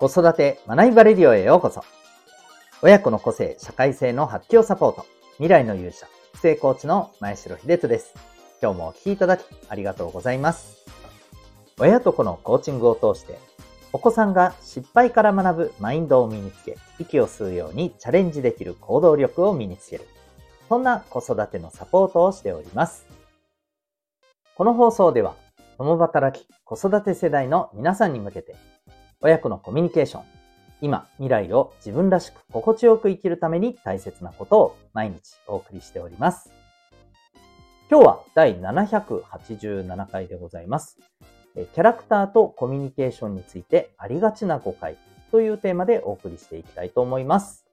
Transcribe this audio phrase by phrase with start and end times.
[0.00, 1.84] 子育て学びバレディオへようこそ。
[2.80, 5.04] 親子の個性、社会性の発揮をサポート。
[5.32, 8.14] 未来の勇者、育成コーチの前城秀人です。
[8.62, 10.86] 今日もお聴きいただきありがとうございます。
[11.78, 13.38] 親と子のコーチングを通して、
[13.92, 20.08] お子さんが失敗から学ぶマインドを身につけ、息を吸うようにチャレンジできる行動力を身につける。
[20.70, 23.04] そんな子育てのサポートをしております。
[24.54, 25.34] この放送では、
[25.76, 28.56] 共働き子育て世代の皆さんに向けて、
[29.22, 30.22] 親子のコミュニケーション、
[30.80, 36.50] 今、未来を自分らしく心地よく生きるために大切なことを毎日お送りしております。
[37.90, 40.98] 今日は第787回でございます。
[41.54, 44.96] キャラクターとコミュニケーションについてありがちな誤解
[45.30, 47.66] というテーマでお送りしていきたいと思います。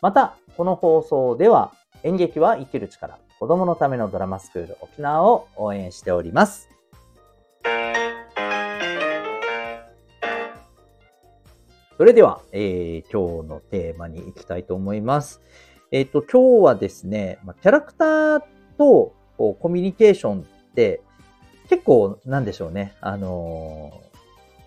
[0.00, 6.77] また、この放送では演劇は生きる力、子供のためのドラマスクール沖縄を応援しております。
[11.98, 15.40] それでは、えー、今日のテーマに行きたいと思います。
[15.90, 18.42] えっ、ー、と、今日はですね、キャラクター
[18.78, 20.44] とコミュニケーションっ
[20.76, 21.00] て
[21.68, 22.94] 結構なんでしょうね。
[23.00, 24.18] あのー、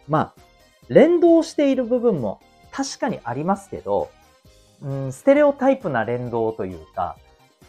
[0.10, 0.42] まあ、
[0.90, 4.12] 連動している部分も確かにありますけど、
[4.82, 7.16] うん、ステレオタイプな連動というか、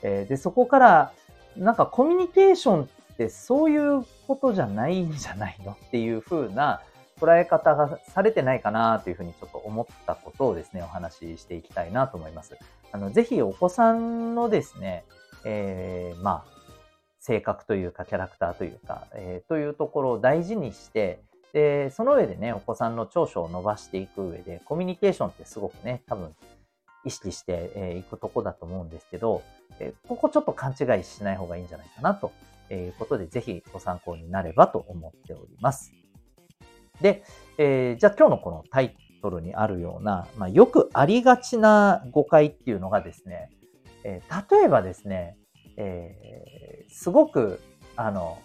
[0.03, 1.13] えー、で、そこから、
[1.57, 6.83] なんかコミュニケーションってそういうことじゃないんじゃないのっていう風な、
[7.23, 12.59] 捉え方がされてないかなというふうにちょっと思ったことをですね、お話ししていきたいなと思います。
[12.91, 15.05] あの、ぜひお子さんのですね、
[15.45, 16.53] えー、まあ、
[17.21, 26.35] 性格というかキャラクターというか、えー、というところを大事にして、で、その上でね、お子さんの長所を伸ばしていく上で、コミュニケーションってすごくね、多分
[27.05, 29.43] 意識してい、くとこだと思うんですけど、
[29.79, 32.33] え、ここちょっと勘違いしない方がいいんじゃないかなと
[32.71, 36.02] いうことで、ぜひご参考になればと思っております。
[37.03, 37.25] で、
[37.59, 43.51] えー、じゃあ今日のこのタイトルにあるような、まあ、よくありがちな誤解っていうのがですね、
[44.05, 45.37] えー、例えばですね、
[45.77, 47.61] えー、すごく、
[47.97, 48.39] あの、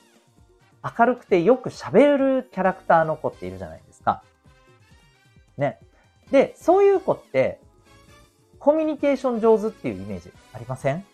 [0.97, 4.23] 明るくてよく喋るキャラクターの子っているじゃないですか。
[5.57, 5.79] ね。
[6.31, 7.59] で、そういう子って、
[8.59, 11.05] コミュニケーション上手っていうイメージありません？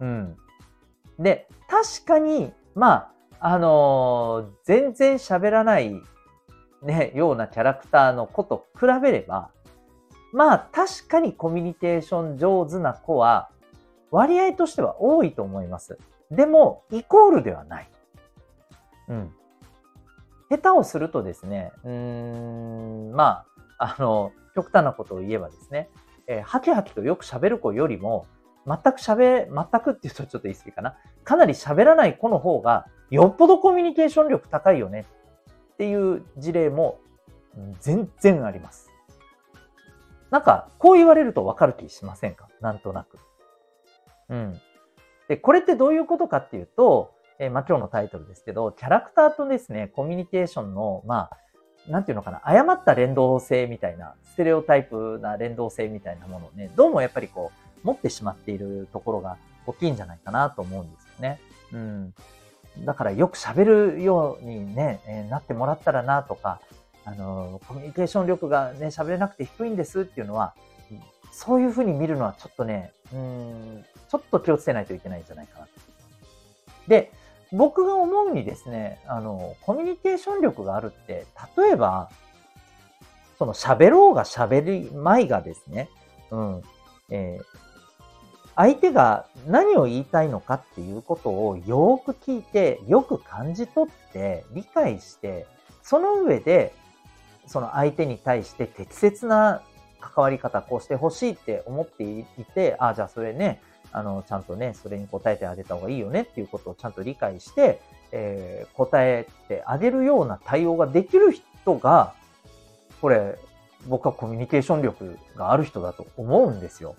[0.00, 0.36] うん。
[1.18, 6.00] で、確かに、まあ、あのー、全然喋らない
[6.82, 9.50] ね、ようなキャラクターの子と比べれば、
[10.32, 13.50] まあ確かにコミュニケーション上手な子は
[14.10, 15.98] 割合としては多いと思います。
[16.30, 17.90] でも、イコールではない。
[19.08, 19.32] うん。
[20.50, 23.44] 下手をするとですね、うん、ま
[23.78, 25.88] あ、あの、極端なことを言えばですね、
[26.26, 28.26] えー、ハキハキとよく喋る子よりも、
[28.66, 30.96] 全く喋、全くって言うとちょっと言い過ぎかな。
[31.24, 35.04] かなり喋らない子の方がよっぽどコミュニケーション力高いよね
[35.72, 37.00] っていう事例も
[37.80, 38.90] 全然あります。
[40.30, 42.48] なんか、こう言われるとわかる気しませんか？
[42.60, 43.18] なんとなく。
[44.28, 44.60] うん。
[45.26, 57.50] で、これってどういうことかっていうと、えー、まあ、今日のタイトルですけど、キャラクターとですね、コミュニケーションの、まあ、なんていうのかな、誤った連動性みたいな、ステレオタイプな連動性みたいなものをね、どうもやっぱりこ
[57.82, 61.40] う、持ってしまっているところが大きいんじゃないかなと思うんですよね。
[61.72, 62.14] うん。
[62.78, 66.60] だからよく喋るようにね、え、なってもらったらなとか、
[67.04, 70.54] あの、コミュニケーション力がね、喋れなくて低いんですっていうのは、
[71.32, 75.68] そういうふうに見るのはちょっとね、うん、ちょっと気をつけないといけないんじゃないかな。
[76.86, 77.12] で、
[77.52, 81.26] 僕が思うにですね、あの、コミュニケーション力があるって、
[81.56, 82.10] 例えば、
[83.38, 85.88] その喋ろうが喋りまいがですね、
[86.30, 86.62] うん、
[87.10, 87.44] えー、
[88.60, 95.46] 相手が何を言いたいのかっていうことをよく聞いて、よく感じ取って、理解して、
[95.82, 96.74] その上で、
[97.46, 99.62] その相手に対して適切な
[99.98, 103.62] 関わり方、こうしてほしいって思っていて、ああ、じゃあそれね、
[103.92, 107.80] あの、ちゃんとね、それに答えてあげた方がいいよねっていうことをちゃんと理解して、
[108.12, 112.12] えー、答えてあげるような対応ができる人が、
[113.00, 113.38] これ、
[113.88, 116.94] 僕はコミュニケーション力がある人だと思うんですよ。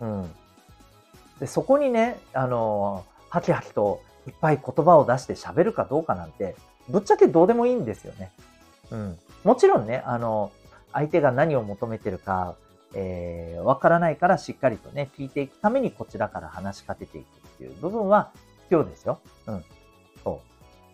[0.00, 0.30] うん。
[1.40, 6.54] で、そこにね、あの、ハキハキといっぱい言葉を出して喋るかどうかなんて、
[6.88, 8.30] ぶっちゃけどうでもいいんですよね。
[8.90, 9.18] うん。
[9.44, 10.52] もちろんね、あの、
[10.92, 12.54] 相手が何を求めてるか、
[12.94, 18.30] えー、わからないからしっかりとね、聞いていくためにこちらから話しかけていくっていう部分は
[18.64, 19.20] 必要ですよ。
[19.46, 19.64] うん。
[20.24, 20.38] そう。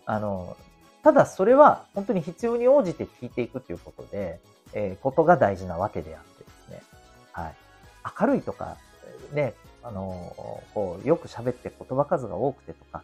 [0.05, 0.55] あの、
[1.03, 4.39] ただそれは本当に必要に応じて聞いていくということで、
[4.73, 6.83] えー、ことが大事なわけであってですね。
[7.31, 7.55] はい。
[8.19, 8.77] 明るいとか、
[9.33, 9.53] ね、
[9.83, 13.03] あの、こう、よく喋って言葉数が多くてとか、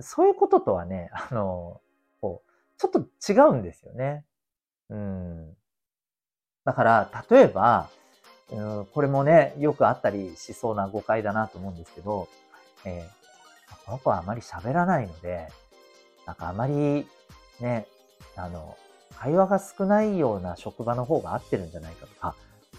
[0.00, 1.80] そういうこととはね、 あの、
[2.20, 3.00] こう、ちょっと
[3.32, 4.24] 違うんですよね。
[4.88, 5.56] うん。
[6.64, 7.88] だから、例えば、
[8.50, 12.28] うん、これもね、よくあったりしそうな誤解だなと思うんですけど、
[12.84, 15.48] えー、この子はあまり喋らないので、
[16.26, 17.08] なんかあまり
[17.60, 17.86] ね、
[18.36, 18.76] あの、
[19.16, 22.34] 会話が少ないような職場の方が合ってるんじゃないかとか、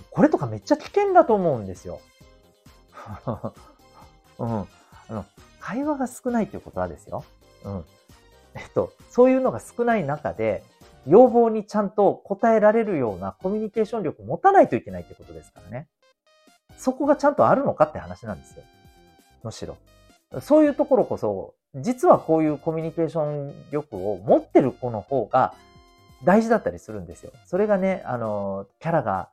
[0.09, 2.01] これとかめっちゃ危険だと思うんですよ。
[4.39, 4.49] うん。
[4.49, 4.67] あ
[5.09, 5.25] の、
[5.59, 7.23] 会話が少ないということはですよ。
[7.63, 7.85] うん。
[8.55, 10.63] えっと、そういうのが少ない中で、
[11.07, 15.87] 要望にちゃんと答えられるようなコミュニケーション力を持たないといけないってことですからね。
[16.77, 18.63] そこがちゃんとあるのかって話なんですよ。
[19.43, 19.77] むしろ。
[20.41, 25.53] そういうところこそ、実はこういうコミュニケーション力を持ってる子の方が
[26.23, 27.31] 大事だったりするんですよ。
[27.45, 29.29] それがね、あの、キャラが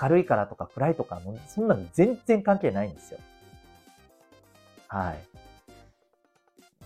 [0.00, 3.18] 明るいからとか暗いとか、もそんなの全然関係ないんですよ。
[4.88, 5.30] はい。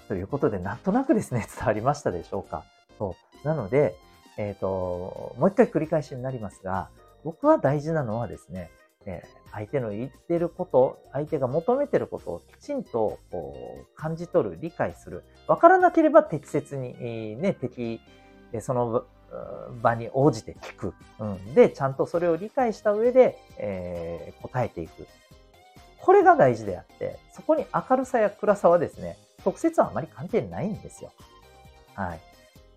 [0.09, 2.65] ということで、なんとなくですね、 伝わりましたでしょうか。
[2.99, 3.47] そう。
[3.47, 3.97] なので、
[4.37, 6.91] えっ、ー、と、もう一回繰り返しになりますが、
[7.25, 8.71] 僕は大事なのはですね、
[9.07, 15.25] えー、相手の言ってること、相手が求めてることをきちんとこう感じ取る、理解する。
[15.47, 18.01] わからなければ適切に、ね、適、
[18.61, 19.07] その
[19.83, 20.95] 場に応じて聞く。
[21.19, 25.07] うん、で、ちゃんとそれを理解した上で、えー、答えていく。
[26.01, 31.13] これが大事であって、そこに明るさや暗さはですね、直接はあまり関係ないんですよ。
[31.95, 32.21] はい。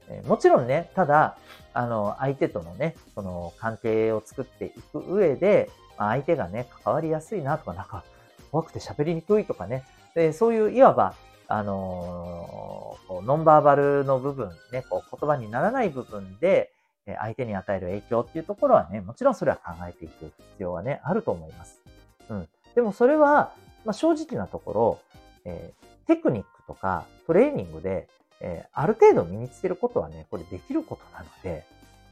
[0.10, 1.38] えもちろんね、ただ、
[1.74, 8.04] あの、相手とのね、その関係を作っていく上で、まあ、相手がね、関わりやすいなとか、なんか、
[8.52, 9.84] 怖くて喋りにくいとかね、
[10.16, 11.14] でそういう、いわば、
[11.48, 12.77] あのー、
[13.10, 16.72] ノンバーバルの部分、ね、こう言葉にならない部分で、
[17.06, 21.82] 相手に与える影響っていうところはね、もちろんそれは考えていく必要はね、あると思います。
[22.30, 22.50] うん。
[22.76, 23.54] でもそれは、
[23.86, 25.00] まあ、正直なところ、
[25.46, 28.10] えー、テクニックとかトレーニングで、
[28.42, 31.66] えー、ある程度身につけることはね、これできることなので、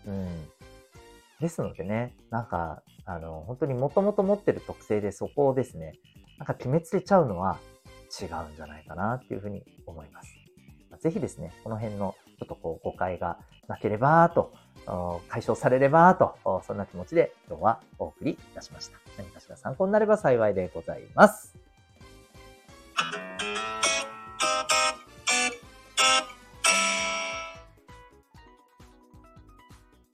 [0.07, 0.47] うん。
[1.41, 5.93] ですのでね、なんか、あの、本当にもともと持ってる特性でそこをですね、
[6.37, 7.59] なんか決めつけちゃうのは
[8.21, 10.44] 違うんじゃないかなっていうふうに思います。
[10.99, 13.37] ぜひですね、この辺のちょっとこう誤解が
[13.67, 14.53] なければと、
[15.29, 18.97] 解消されればと、そんな気持ちで今日はお送りいたしました。
[19.17, 21.55] 何かしら参考になれば幸いでございます。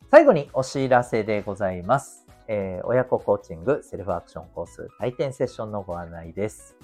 [0.09, 2.27] 最後にお知らせでございます。
[2.47, 6.75] えー、親子コーチングセルフアクションコース体験セッションのご案内です。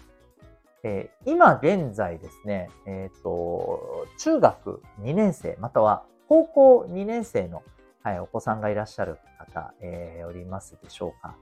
[0.84, 7.64] えー、今現在ですね、えっ、ー、と、中学2年生、または高校2年生の、
[8.04, 11.36] はい、お子さんがいらっしゃる方、えー、おりますでしょうか。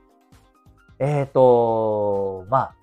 [1.00, 2.76] えっ、と、まあ、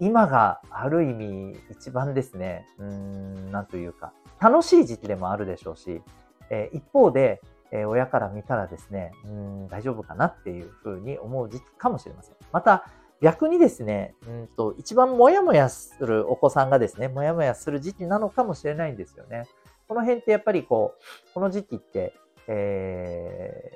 [0.00, 6.02] 今がある意味一番ですね、うん、なんというか、楽しい時期でもあるでしょうし、
[6.50, 7.40] え一方で、
[7.70, 12.36] え親から見たらですね、うん、大丈夫かなっていうふうに思う時期かもしれません。
[12.52, 12.86] また、
[13.22, 19.44] 逆にですね、うんと、一番もやもやするお子さんがですね、もやもやする時期なのかもしれないんですよね。
[19.88, 22.14] この辺ってやっぱりこう、この時期って、
[22.48, 23.72] え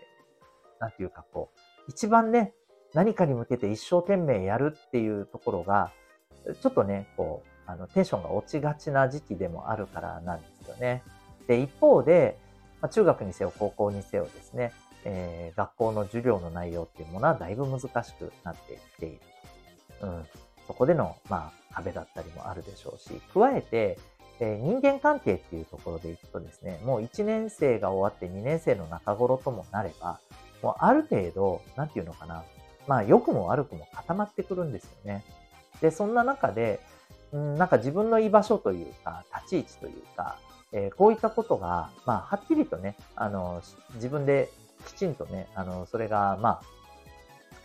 [0.79, 1.59] ー、なんていうかこう、
[1.89, 2.53] 一番ね、
[2.95, 5.93] 何かに向けて一生懸命やるっていうところが、
[6.61, 11.03] ちょっとね、こう、あの、テンションが落ちがちな時期でもあるからなんですよね。
[11.47, 12.39] で、一方で、
[12.81, 14.73] まあ、中学にせよ、高校にせよですね、
[15.05, 19.21] えー、学校の授業の内容っていうものはだいぶ難しくなってきている。
[20.03, 20.27] うん。
[20.67, 23.99] そこでの、まあ、壁だったりもあるでしょうし、加えて、
[24.41, 30.21] え、人間関係っていうところでいくとですね、もう1年生が終わって2年生の中頃ともなれば、
[30.63, 32.45] もうある程度、なんていうのかな、
[32.87, 35.25] まあ、良くも悪くも固まってくるんですよね。
[35.81, 36.81] で、そんな中で、
[37.33, 40.39] うん、なんか自分の居場所というか、立ち位置というか、
[40.73, 43.63] えー、こういったことが、まあ、はっきりとね、あの、
[43.95, 44.51] 自分で
[44.87, 46.61] きちんとね、あの、それが、ま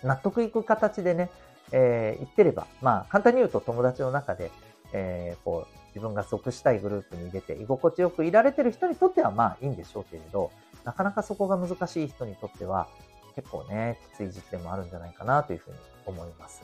[0.03, 1.29] あ、納得いく形でね、
[1.72, 4.51] えー、言ってれば、まあ、簡単に言うと友達の中で、
[4.91, 10.51] えー、こう、自分が属したいグループに入れて、居心地よくいられてる人にとっては、まあ、いいんでしょうけれど、
[10.84, 12.88] なかなかそこが難しい人にとっては、
[13.36, 16.63] 結構ね、きつい時期でもあるんじゃないかなというふうに思います。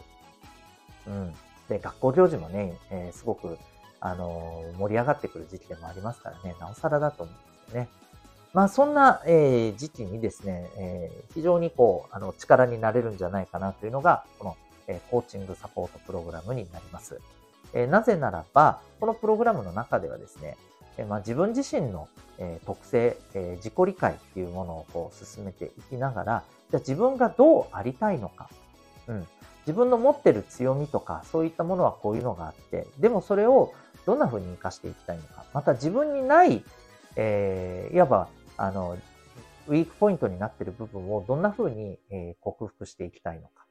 [1.08, 1.34] うん。
[1.68, 3.58] で、学校行事もね、えー、すごく
[4.02, 7.90] あの、盛り上がってくる時期でもありますからね、なおさらだと思うんですよね。
[8.54, 17.20] まあそんな、えー、時期にですね、えー、非常にこう、あの、力になれるんじゃないかなというのが、この、えー、コーチングサポートプログラムになります。
[17.74, 20.58] えー、なぜならば、このプログラムの中ではですね、
[20.98, 22.08] えー、まあ、自分自身の、
[22.40, 28.50] えー、特性、えー、自己理解っていうものをこう進めていきながら、じゃあ自分がどうありたいのか、
[29.08, 29.28] うん、
[29.68, 33.74] 自分の持ってる強みとか、そういったものはこういうのがあって、でもそれを
[34.06, 35.46] どんな風に活かしていきたいのか。
[35.54, 36.64] また自分にない、
[37.16, 38.28] えー、いわば、
[38.60, 38.98] あの、
[39.68, 43.66] ウィークポイントになっている部分をどんな風に、え克服していきたいのか。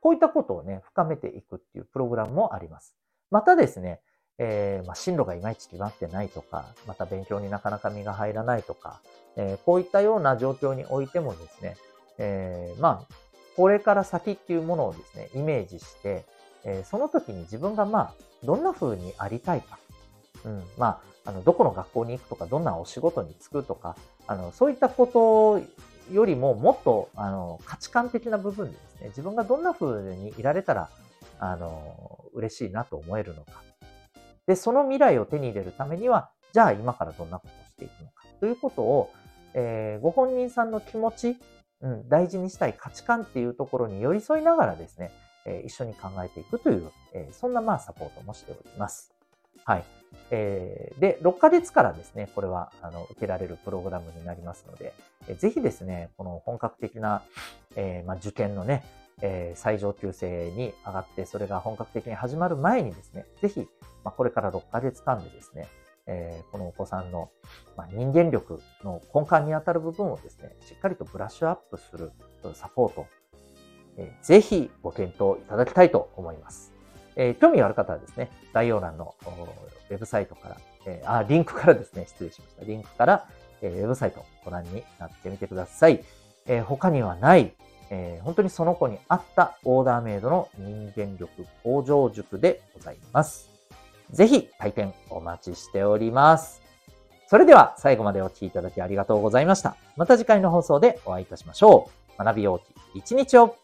[0.00, 2.96] こういったことをね、深めていくっていうプログラムもあります。
[3.30, 4.00] またですね、
[4.38, 9.00] えー、まあ、進路がいまいち決まってないとか、また勉強になかなか身が入らないとか、
[9.36, 11.76] えー、こういったような状況においてもですね、
[12.18, 13.14] えー、まあ、
[13.56, 16.24] これから先っていうものをですね、イメージして、
[16.64, 19.78] えその時に自分がまあ、どんな風にありたいか。
[20.46, 30.88] うん、まあ、あの、どこの学校に行くとか、どんなお仕事に就くとか、あの、そういったことよりも、もっと、あの、価値観的な部分でですね、自分がどんな風にいられたら、
[31.40, 33.62] あの、嬉しいなと思えるのか。
[34.46, 38.24] で、その未来を手に入れるためには、じゃあ今からどんなことをしていくのか。
[38.40, 39.10] ということを、
[39.54, 41.36] えー、ご本人さんの気持ち、
[41.80, 45.10] うん、大事にしたい価値観っていうところに寄り添いながらですね、
[45.44, 49.12] えー、一緒に考えていくという、えー、そんなまあサポートもしております。
[49.64, 49.95] はい。
[50.30, 54.92] えー、で、6ヶ月からですね、これはあの受けられるプログラムになりますので、
[55.28, 57.22] えー、ぜひですね、この本格的な、
[57.76, 58.84] えーまあ、受験のね、
[59.22, 63.66] えー、最上級生に上がって、それが本格的に始まる前にですね、ぜひ、
[64.04, 65.68] まあ、これから6ヶ月間でですね、
[66.06, 67.30] えー、このお子さんの、
[67.76, 72.12] まあ、人間力の根幹にあたる部分をですね、しっかりとブラッシュアップする
[72.54, 73.06] サポート、
[73.96, 76.75] えー、ぜひご検討いただきたいと思います。
[77.16, 79.14] えー、興味がある方はですね、概要欄の
[79.90, 80.56] ウェブサイトから、
[80.86, 82.64] えー、あ、リンクからですね、失礼しました。
[82.64, 83.26] リンクから、
[83.62, 86.04] えー、ウェブサイトご覧になってみてください。
[86.46, 87.52] えー、他にはない、
[87.90, 93.50] えー、本当にその子に合ったオーダーメイドの人間力向上塾でございます。
[94.10, 96.62] ぜひ体験お待ちしております。
[97.28, 99.76] それでは最後までお聴きいただきありがとうございました。
[99.96, 102.24] また次回の放送でお会いいたしましょう。
[102.24, 102.60] 学びよう
[102.94, 103.56] き一日を